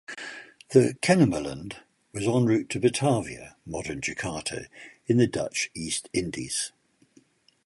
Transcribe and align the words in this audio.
The 0.69 0.95
"Kennemerland" 1.03 1.73
was 2.11 2.23
en 2.25 2.45
route 2.47 2.69
to 2.71 2.79
Batavia 2.79 3.55
(modern 3.67 4.01
Jakarta) 4.01 4.65
in 5.05 5.17
the 5.17 5.27
Dutch 5.27 5.69
East 5.75 6.09
Indies. 6.11 6.71